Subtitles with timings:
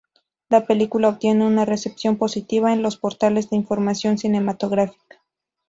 [0.49, 5.21] Le película obtiene una recepción positiva en los portales de información cinematográfica.